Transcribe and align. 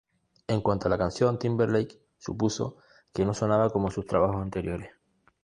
En 0.47 0.61
cuanto 0.61 0.87
a 0.87 0.89
la 0.89 0.97
canción, 0.97 1.37
Timberlake 1.37 1.99
supuso 2.17 2.77
que 3.13 3.23
no 3.23 3.35
sonaba 3.35 3.69
como 3.69 3.91
sus 3.91 4.07
trabajos 4.07 4.37
anteriores. 4.41 4.89